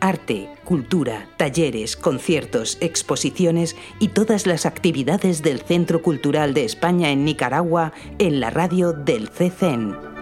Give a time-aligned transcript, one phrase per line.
[0.00, 7.24] Arte, cultura, talleres, conciertos, exposiciones y todas las actividades del Centro Cultural de España en
[7.24, 10.17] Nicaragua en la radio del CCN.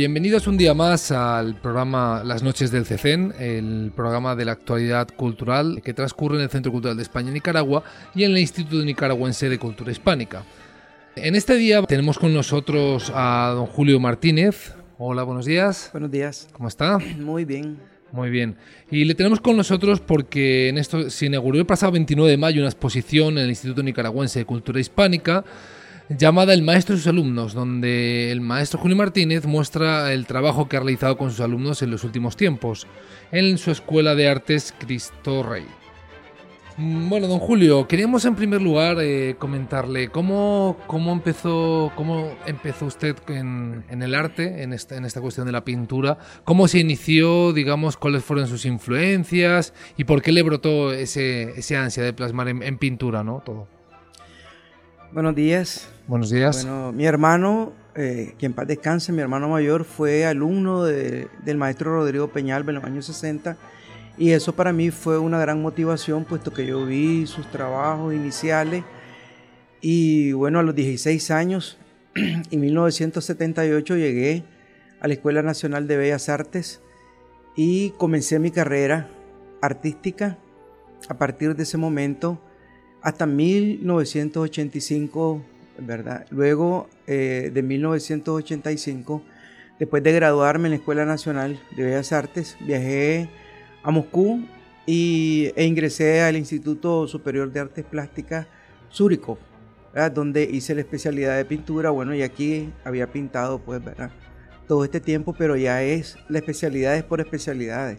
[0.00, 5.08] Bienvenidos un día más al programa Las Noches del CECEN, el programa de la actualidad
[5.14, 7.84] cultural que transcurre en el Centro Cultural de España Nicaragua
[8.14, 10.42] y en el Instituto Nicaragüense de Cultura Hispánica.
[11.16, 14.74] En este día tenemos con nosotros a don Julio Martínez.
[14.96, 15.90] Hola, buenos días.
[15.92, 16.48] Buenos días.
[16.54, 16.96] ¿Cómo está?
[17.18, 17.76] Muy bien.
[18.10, 18.56] Muy bien.
[18.90, 22.62] Y le tenemos con nosotros porque en esto se inauguró el pasado 29 de mayo
[22.62, 25.44] una exposición en el Instituto Nicaragüense de Cultura Hispánica
[26.18, 30.76] llamada El Maestro y sus alumnos, donde el maestro Julio Martínez muestra el trabajo que
[30.76, 32.86] ha realizado con sus alumnos en los últimos tiempos,
[33.30, 35.64] en su Escuela de Artes Cristo Rey.
[36.76, 42.86] Mm, Bueno, don Julio, queríamos en primer lugar eh, comentarle cómo, cómo, empezó, cómo empezó
[42.86, 47.52] usted en, el arte, en esta, en esta cuestión de la pintura, cómo se inició,
[47.52, 52.48] digamos, cuáles fueron sus influencias y por qué le brotó ese, ese ansia de plasmar
[52.48, 53.42] en pintura, ¿no?
[53.44, 53.79] Todo.
[55.12, 55.88] Buenos días.
[56.06, 56.64] Buenos días.
[56.64, 61.56] Bueno, mi hermano, eh, que en paz descanse, mi hermano mayor fue alumno de- del
[61.56, 63.56] maestro Rodrigo Peñalba en los años 60
[64.16, 68.84] y eso para mí fue una gran motivación puesto que yo vi sus trabajos iniciales
[69.80, 71.78] y bueno, a los 16 años,
[72.14, 74.44] en 1978 llegué
[75.00, 76.80] a la Escuela Nacional de Bellas Artes
[77.56, 79.08] y comencé mi carrera
[79.62, 80.38] artística
[81.08, 82.40] a partir de ese momento
[83.02, 85.42] hasta 1985,
[85.78, 86.26] ¿verdad?
[86.30, 89.22] Luego eh, de 1985,
[89.78, 93.28] después de graduarme en la Escuela Nacional de Bellas Artes, viajé
[93.82, 94.44] a Moscú
[94.86, 98.46] y, e ingresé al Instituto Superior de Artes Plásticas
[98.92, 99.38] Zurikov,
[99.94, 100.12] ¿verdad?
[100.12, 101.90] donde hice la especialidad de pintura.
[101.90, 104.10] Bueno, y aquí había pintado, pues, ¿verdad?
[104.66, 107.98] Todo este tiempo, pero ya es la especialidad es por especialidades.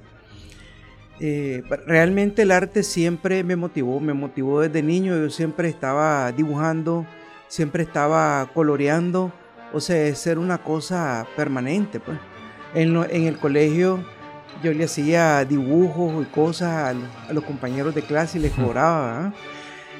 [1.24, 7.06] Eh, realmente el arte siempre me motivó, me motivó desde niño, yo siempre estaba dibujando,
[7.48, 9.32] siempre estaba coloreando,
[9.72, 12.00] o sea, es ser una cosa permanente.
[12.00, 12.18] Pues.
[12.74, 14.04] En, lo- en el colegio
[14.64, 18.54] yo le hacía dibujos y cosas a, los- a los compañeros de clase y les
[18.54, 19.32] cobraba.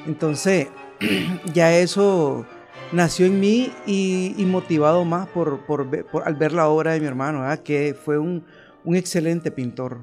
[0.06, 0.68] Entonces,
[1.54, 2.44] ya eso
[2.90, 6.94] nació en mí y, y motivado más por, por ver- por- al ver la obra
[6.94, 7.58] de mi hermano, ¿ah?
[7.58, 8.44] que fue un,
[8.82, 9.98] un excelente pintor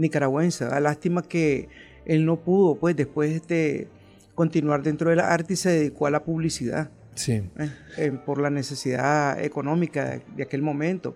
[0.00, 0.64] nicaragüense.
[0.64, 0.82] ¿verdad?
[0.82, 1.68] Lástima que
[2.04, 3.88] él no pudo, pues, después de
[4.34, 7.32] continuar dentro de la arte y se dedicó a la publicidad Sí.
[7.58, 11.14] eh, eh, por la necesidad económica de, de aquel momento.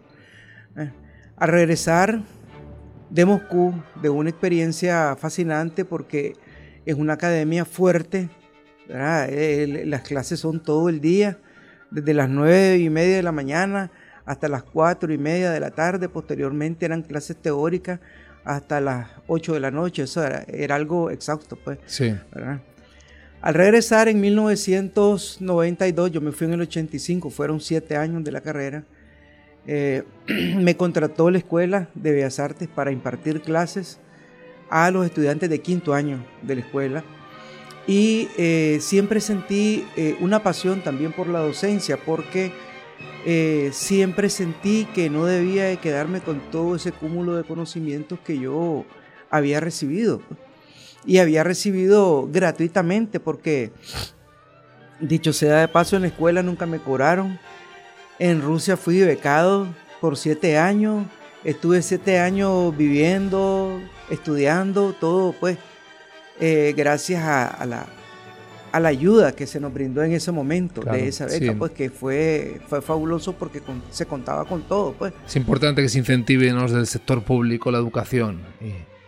[0.76, 0.90] Eh,
[1.36, 2.22] Al regresar
[3.10, 3.72] de Moscú,
[4.02, 6.34] de una experiencia fascinante porque
[6.84, 8.28] es una academia fuerte,
[8.88, 11.38] las clases son todo el día,
[11.90, 13.90] desde las nueve y media de la mañana
[14.26, 18.00] hasta las cuatro y media de la tarde, posteriormente eran clases teóricas
[18.44, 21.78] hasta las 8 de la noche, eso era, era algo exhausto, pues.
[21.86, 22.14] Sí.
[22.32, 22.60] ¿verdad?
[23.40, 28.40] Al regresar en 1992, yo me fui en el 85, fueron siete años de la
[28.40, 28.84] carrera,
[29.66, 30.04] eh,
[30.56, 33.98] me contrató la Escuela de Bellas Artes para impartir clases
[34.70, 37.04] a los estudiantes de quinto año de la escuela
[37.86, 42.52] y eh, siempre sentí eh, una pasión también por la docencia porque
[43.26, 48.38] eh, siempre sentí que no debía de quedarme con todo ese cúmulo de conocimientos que
[48.38, 48.84] yo
[49.30, 50.20] había recibido.
[51.06, 53.72] Y había recibido gratuitamente porque,
[55.00, 57.38] dicho sea de paso, en la escuela nunca me cobraron.
[58.18, 59.68] En Rusia fui becado
[60.00, 61.06] por siete años.
[61.44, 63.80] Estuve siete años viviendo,
[64.10, 65.58] estudiando, todo pues
[66.40, 67.86] eh, gracias a, la,
[68.74, 71.90] a la ayuda que se nos brindó en ese momento de esa beca, pues que
[71.90, 74.94] fue, fue fabuloso porque se contaba con todo.
[74.94, 75.12] pues.
[75.24, 78.40] Es importante que se incentive los del sector público la educación.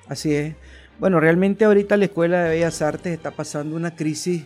[0.06, 0.54] Así es.
[1.00, 4.44] Bueno, realmente ahorita la Escuela de Bellas Artes está pasando una crisis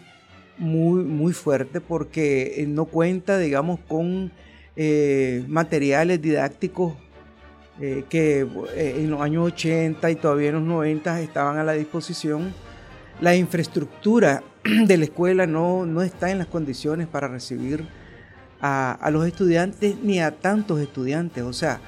[0.56, 4.32] muy, muy fuerte porque eh, no cuenta, digamos, con
[4.74, 6.94] eh, materiales didácticos
[7.78, 12.54] eh, que en los años 80 y todavía en los 90 estaban a la disposición.
[13.20, 14.42] La infraestructura
[14.86, 17.84] de la escuela no, no está en las condiciones para recibir
[18.60, 21.44] a, a los estudiantes ni a tantos estudiantes.
[21.44, 21.80] O sea,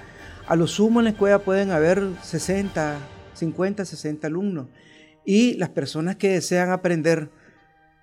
[0.47, 2.99] a lo sumo en la escuela pueden haber 60,
[3.35, 4.67] 50, 60 alumnos.
[5.25, 7.31] Y las personas que desean aprender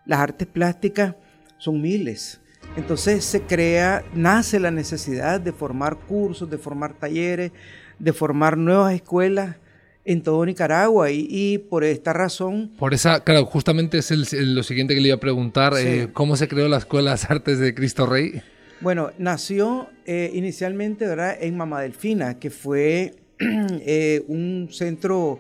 [0.06, 1.16] las artes plásticas
[1.58, 2.42] son miles.
[2.76, 7.52] Entonces se crea, nace la necesidad de formar cursos, de formar talleres,
[7.98, 9.58] de formar nuevas escuelas
[10.06, 12.72] en todo Nicaragua y, por esta razón...
[12.80, 16.48] Por esa, claro, justamente es lo siguiente que le iba a preguntar, eh, ¿cómo se
[16.48, 18.42] creó la Escuela de las Artes de Cristo Rey?
[18.82, 21.38] Bueno, nació eh, inicialmente ¿verdad?
[21.40, 25.40] en Mama Delfina, que fue Eh, un centro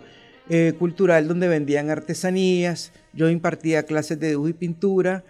[0.80, 5.24] cultural donde vendían artesanías, yo impartía clases de dibujo y pintura,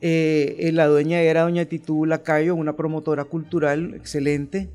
[0.00, 4.70] la dueña era doña Titú Lacayo, una promotora cultural excelente.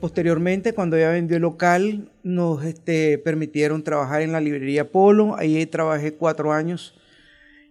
[0.00, 5.64] Posteriormente, cuando ella vendió el local, nos este, permitieron trabajar en la librería Polo, ahí
[5.66, 6.94] trabajé cuatro años.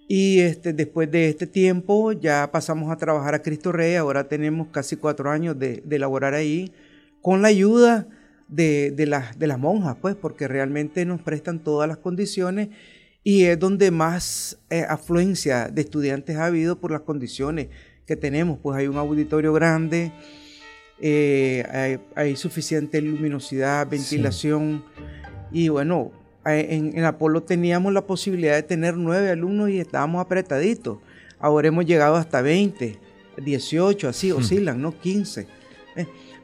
[0.08, 4.70] Y este, después de este tiempo ya pasamos a trabajar a Cristo Rey, ahora tenemos
[4.70, 6.74] casi cuatro años de, de elaborar ahí,
[7.22, 8.08] con la ayuda
[8.48, 9.06] de, de,
[9.38, 12.70] de las monjas, pues, porque realmente nos prestan todas las condiciones
[13.24, 17.68] y es donde más eh, afluencia de estudiantes ha habido por las condiciones
[18.06, 20.12] que tenemos, pues hay un auditorio grande,
[21.02, 24.84] eh, hay, suficiente luminosidad, ventilación
[25.52, 26.12] y bueno,
[26.46, 31.00] en, en, Apolo teníamos la posibilidad de tener nueve alumnos y estábamos apretaditos.
[31.40, 32.98] Ahora hemos llegado hasta 20,
[33.38, 35.00] 18, así oscilan, ¿no?
[35.00, 35.60] 15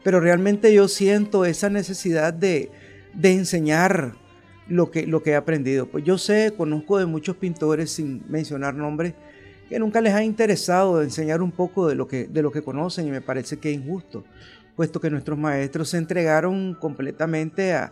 [0.06, 2.70] pero realmente yo siento esa necesidad de,
[3.24, 4.14] enseñar
[4.68, 5.88] lo que, lo que he aprendido.
[5.88, 9.16] Pues yo sé, conozco de muchos pintores, sin mencionar nombres,
[9.70, 13.08] que nunca les ha interesado enseñar un poco de lo que, de lo que conocen
[13.08, 14.24] y me parece que es injusto,
[14.76, 17.92] puesto que nuestros maestros se entregaron completamente a,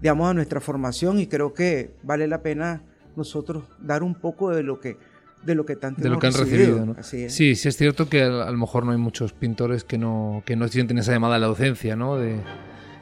[0.00, 2.82] digamos, a nuestra formación y creo que vale la pena
[3.16, 4.96] nosotros dar un poco de lo que
[5.44, 6.96] de lo que tanto de lo que han recibido.
[7.02, 10.56] Sí, sí es cierto que a, lo mejor no hay muchos pintores que no, que
[10.56, 12.16] no sienten esa llamada a la docencia, ¿no?
[12.16, 12.40] De,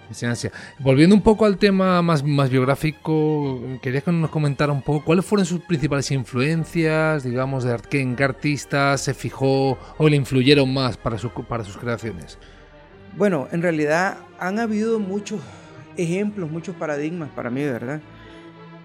[0.09, 0.51] enseñanza.
[0.79, 5.25] Volviendo un poco al tema más, más biográfico, quería que nos comentara un poco cuáles
[5.25, 10.73] fueron sus principales influencias, digamos, de qué, en qué artistas se fijó o le influyeron
[10.73, 12.39] más para, su, para sus creaciones.
[13.17, 15.41] Bueno, en realidad han habido muchos
[15.97, 18.01] ejemplos, muchos paradigmas para mí, ¿verdad?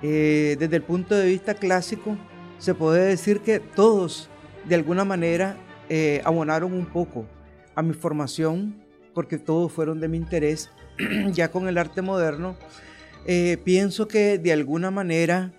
[0.01, 2.17] Eh, desde el punto de vista clásico,
[2.57, 4.29] se puede decir que todos
[4.65, 5.57] de alguna manera
[5.89, 7.25] eh, abonaron un poco
[7.75, 8.75] a mi formación,
[9.13, 10.69] porque todos fueron de mi interés.
[11.31, 12.56] ya con el arte moderno,
[13.25, 15.54] eh, pienso que de alguna manera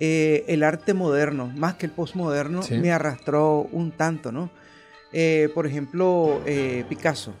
[0.00, 4.50] eh, el arte moderno, más que el postmoderno, me arrastró un tanto, ¿no?
[5.54, 6.40] por ejemplo,
[6.88, 7.34] Picasso,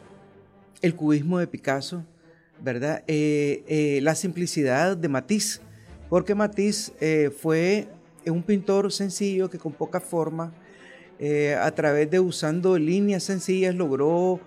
[0.82, 2.04] el cubismo de Picasso,
[2.60, 3.02] ¿verdad?
[3.08, 5.62] la simplicidad de Matisse,
[6.10, 6.92] porque Matisse
[7.30, 7.88] fue
[8.30, 10.52] un pintor sencillo que con poca forma,
[11.18, 14.40] eh, a través de usando líneas sencillas, logró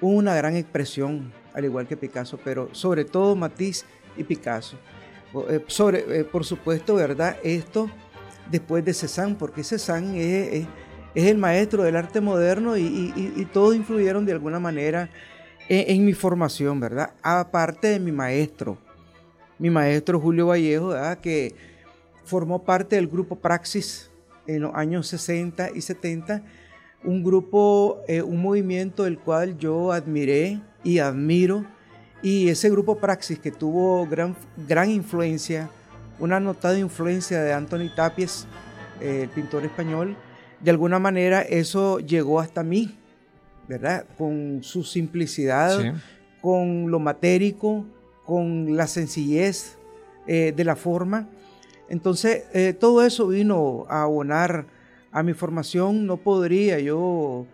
[0.00, 3.84] una gran expresión, al igual que Picasso, pero sobre todo Matisse
[4.16, 4.76] y Picasso.
[5.48, 7.36] Eh, sobre, eh, por supuesto, ¿verdad?
[7.42, 7.90] Esto
[8.50, 10.66] después de Cézanne, porque Cézanne es,
[11.14, 15.10] es, el maestro del arte moderno y, todos influyeron de alguna manera
[15.68, 17.12] en, en, mi formación, ¿verdad?
[17.22, 18.78] Aparte de mi maestro,
[19.58, 21.18] mi maestro Julio Vallejo, ¿verdad?
[21.18, 21.54] que
[22.24, 24.10] formó parte del grupo Praxis
[24.46, 26.42] en los años 60 y 70,
[27.04, 31.64] un grupo, eh, un movimiento del cual yo admiré y admiro,
[32.22, 34.36] y ese grupo Praxis que tuvo gran,
[34.66, 35.70] gran influencia,
[36.18, 38.46] una notada influencia de Anthony Tapies,
[39.00, 40.16] eh, el pintor español,
[40.60, 42.96] de alguna manera eso llegó hasta mí,
[43.68, 44.04] ¿verdad?
[44.16, 45.94] Con su simplicidad,
[46.40, 47.84] con lo matérico,
[48.24, 49.78] con la sencillez
[50.26, 51.28] eh, de la forma.
[51.88, 54.66] Entonces, eh, todo eso vino a abonar
[55.12, 56.06] a mi formación.
[56.06, 57.46] No podría yo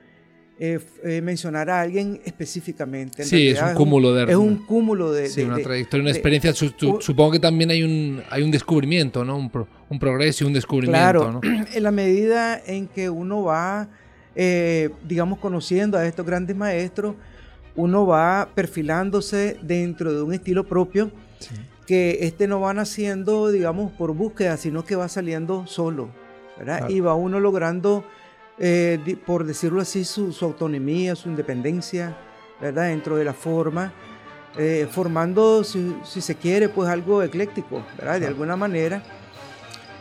[0.59, 3.23] eh, eh, mencionar a alguien específicamente.
[3.23, 5.29] En Sí, es un cúmulo de- Es un cúmulo de...
[5.29, 6.53] Sí, de- una de- trayectoria, una de- experiencia.
[6.55, 9.37] Su- su- u- supongo que también hay un, hay un descubrimiento, ¿no?
[9.37, 11.41] Un, pro- un progreso y un descubrimiento, Claro, ¿no?
[11.75, 13.89] en la medida en que uno va,
[14.37, 17.17] eh, digamos, conociendo a estos grandes maestros,
[17.77, 21.11] uno va perfilándose dentro de un estilo propio
[21.87, 26.09] que este no va naciendo, digamos, por búsqueda, sino que va saliendo solo,
[26.57, 26.79] ¿verdad?
[26.79, 26.93] Claro.
[26.93, 28.05] Y va uno logrando,
[28.59, 32.17] eh, por decirlo así, su, su autonomía, su independencia,
[32.61, 32.89] ¿verdad?
[32.89, 33.93] Dentro de la forma,
[34.57, 38.21] eh, formando, si, si se quiere, pues algo ecléctico, ¿verdad?
[38.21, 39.03] De alguna manera.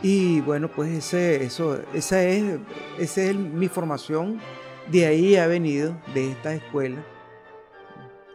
[0.02, 2.58] Y bueno, pues ese, eso, esa es,
[2.98, 4.38] esa es mi formación.
[4.90, 7.02] De ahí ha venido, de esta escuela.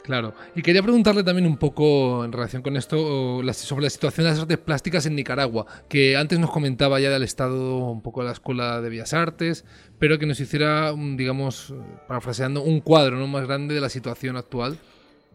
[0.09, 0.33] Claro.
[0.55, 4.39] Y quería preguntarle también un poco en relación con esto sobre la situación de las
[4.39, 8.31] artes plásticas en Nicaragua, que antes nos comentaba ya del estado un poco de la
[8.31, 9.65] Escuela de Bellas Artes,
[9.99, 11.75] pero que nos hiciera, un, digamos,
[12.07, 13.27] parafraseando, un cuadro ¿no?
[13.27, 14.79] más grande de la situación actual.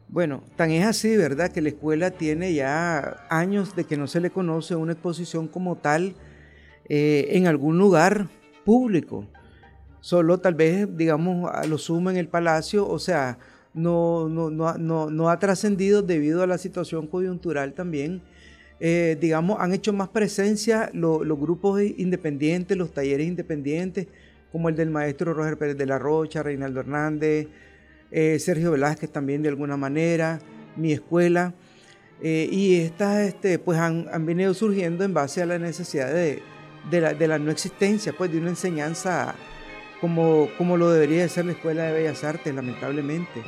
[0.09, 1.53] Bueno, tan es así, ¿verdad?
[1.53, 5.77] Que la escuela tiene ya años de que no se le conoce una exposición como
[5.77, 6.17] tal
[6.89, 8.27] eh, en algún lugar
[8.65, 9.29] público.
[10.01, 13.39] Solo tal vez, digamos, lo sumo en el palacio, o sea,
[13.75, 18.23] no, no, no, no, ha trascendido debido a la situación coyuntural también.
[18.81, 24.07] Eh, digamos, han hecho más presencia lo- los grupos independientes, los talleres independientes,
[24.53, 27.49] como el del maestro Roger Pérez de la Rocha, Reinaldo Hernández,
[28.11, 30.39] eh, Sergio Velázquez también de alguna manera,
[30.77, 31.55] mi escuela.
[32.23, 36.41] eh, y estas este, pues han, han venido surgiendo en base a la necesidad de,
[36.91, 39.35] de la, de la no existencia, pues de una enseñanza
[40.01, 43.43] como, como lo debería de ser la Escuela de Bellas Artes, lamentablemente.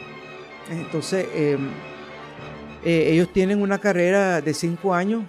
[0.70, 1.58] Entonces, eh,
[2.84, 5.24] eh, ellos tienen una carrera de cinco años,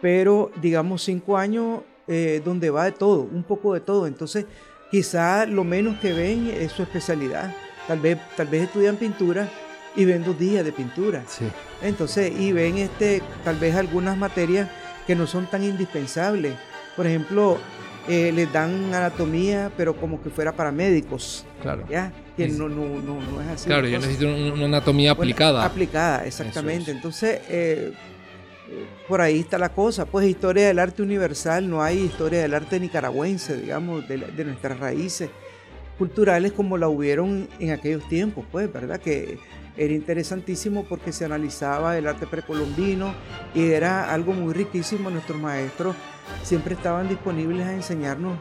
[0.00, 4.06] pero digamos cinco años eh, donde va de todo, un poco de todo.
[4.06, 4.46] Entonces,
[4.90, 7.54] quizá lo menos que ven es su especialidad.
[7.86, 9.48] Tal vez, tal vez estudian pintura
[9.96, 11.24] y ven dos días de pintura.
[11.26, 11.46] Sí.
[11.82, 14.68] Entonces, y ven este, tal vez algunas materias
[15.06, 16.54] que no son tan indispensables.
[16.96, 17.58] Por ejemplo,
[18.08, 21.84] eh, les dan anatomía, pero como que fuera para médicos, Claro.
[21.88, 22.12] ¿ya?
[22.36, 23.66] Que Es- no, no, no, no es así.
[23.66, 25.64] Claro, la yo necesito un- una anatomía Bueno, aplicada.
[25.64, 26.90] aplicada, exactamente.
[26.90, 26.96] es.
[26.96, 27.92] Entonces, eh,
[28.68, 30.04] eh, por ahí está la cosa.
[30.04, 34.44] Pues historia del arte universal, no hay historia del arte nicaragüense, digamos, de, la- de
[34.44, 35.30] nuestras raíces
[35.98, 38.98] culturales como la hubieron en aquellos tiempos, pues, ¿verdad?
[39.00, 39.38] Que
[39.76, 43.14] era interesantísimo porque se analizaba el arte precolombino
[43.54, 45.10] y era algo muy riquísimo.
[45.10, 45.96] Nuestros maestros
[46.42, 48.38] siempre estaban disponibles a enseñarnos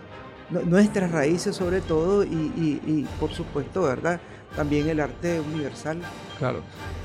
[0.50, 4.20] nu- nuestras raíces sobre todo y, y- y, por supuesto, ¿verdad?
[4.56, 5.98] También el arte universal.
[6.38, 6.62] Claro.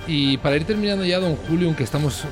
[0.07, 2.25] Y para ir terminando ya, don Julio, aunque estamos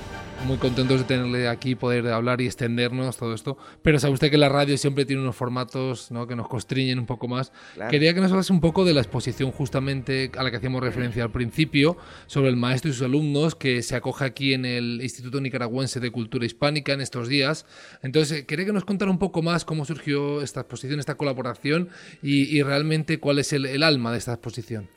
[0.44, 4.38] muy contentos de tenerle aquí, poder hablar y extendernos todo esto, pero sabe usted que
[4.38, 6.26] la radio siempre tiene unos formatos ¿no?
[6.26, 7.52] que nos constriñen un poco más.
[7.74, 7.90] Claro.
[7.90, 11.22] Quería que nos hablase un poco de la exposición justamente a la que hacíamos referencia
[11.22, 15.40] al principio, sobre el maestro y sus alumnos, que se acoge aquí en el Instituto
[15.40, 17.66] Nicaragüense de Cultura Hispánica en estos días.
[18.02, 21.88] Entonces, eh, quería que nos contara un poco más cómo surgió esta exposición, esta colaboración
[22.22, 24.88] y, y realmente cuál es el, el alma de esta exposición.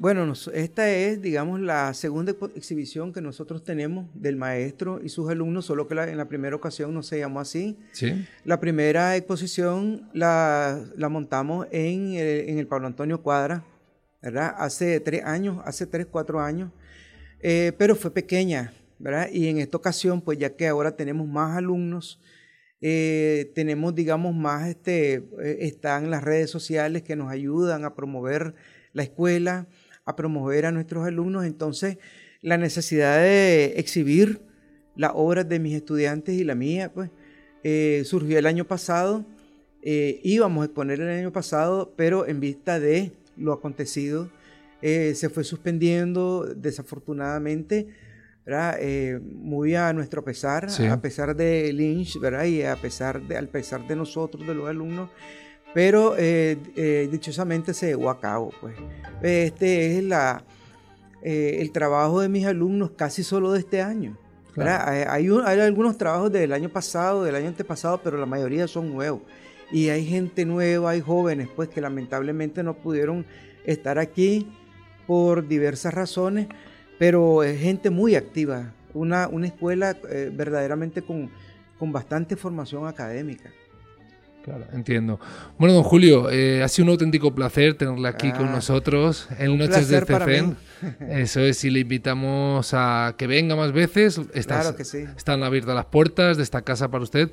[0.00, 5.64] Bueno, esta es, digamos, la segunda exhibición que nosotros tenemos del maestro y sus alumnos,
[5.66, 7.76] solo que la- en la primera ocasión no se llamó así.
[7.92, 8.24] ¿Sí?
[8.44, 13.64] La primera exposición la, la montamos en el, en el Pablo Antonio Cuadra,
[14.22, 14.54] ¿verdad?
[14.58, 16.70] Hace tres años, hace tres, cuatro años,
[17.40, 19.28] eh, pero fue pequeña, ¿verdad?
[19.32, 22.20] Y en esta ocasión, pues ya que ahora tenemos más alumnos,
[22.80, 28.54] eh, tenemos, digamos, más, este, eh, están las redes sociales que nos ayudan a promover
[28.92, 29.66] la escuela,
[30.08, 31.98] a promover a nuestros alumnos, entonces
[32.40, 34.40] la necesidad de exhibir
[34.96, 37.10] las obras de mis estudiantes y la mía, pues,
[37.62, 39.24] eh, surgió el año pasado,
[39.82, 44.30] eh, íbamos a exponer el año pasado, pero en vista de lo acontecido,
[44.82, 47.88] eh, se fue suspendiendo desafortunadamente.
[48.80, 50.86] Eh, muy a nuestro pesar, Sí.
[50.86, 52.44] a pesar de Lynch, ¿verdad?
[52.44, 55.10] Y a pesar de, al pesar de nosotros, de los alumnos,
[55.74, 58.74] pero eh, eh, dichosamente se llevó a cabo, pues.
[59.22, 60.42] Este es la,
[61.22, 64.16] eh, el trabajo de mis alumnos casi solo de este año.
[64.88, 68.66] Hay, hay un- hay algunos trabajos del año pasado, del año antepasado, pero la mayoría
[68.66, 69.22] son nuevos.
[69.70, 73.24] Y hay gente nueva, hay jóvenes, pues que lamentablemente no pudieron
[73.64, 74.48] estar aquí
[75.06, 76.48] por diversas razones,
[76.98, 79.96] pero es gente muy activa, una, una escuela
[80.32, 81.30] verdaderamente con,
[81.78, 83.50] con bastante formación académica.
[84.48, 85.20] Claro, entiendo.
[85.58, 89.50] Bueno, don Julio, eh, ha sido un auténtico placer tenerle aquí con Ah, nosotros en
[89.50, 90.54] un Noches de mí.
[91.10, 94.20] Eso es, y le invitamos a que venga más veces.
[94.32, 95.04] Estas- Claro que sí.
[95.16, 97.30] Están abiertas las puertas de esta casa para usted.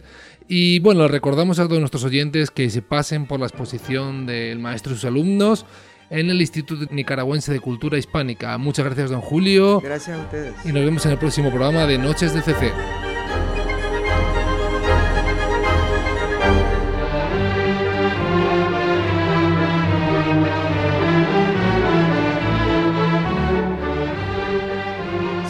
[0.48, 4.92] Y bueno, recordamos a todos nuestros oyentes que se pasen por la exposición del maestro
[4.92, 5.66] y sus alumnos
[6.10, 8.58] en el Instituto Nicaragüense de Cultura Hispánica.
[8.58, 9.80] Muchas gracias, don Julio.
[9.80, 10.54] Gracias a ustedes.
[10.66, 13.05] Y nos vemos en el próximo programa de Noches de CC.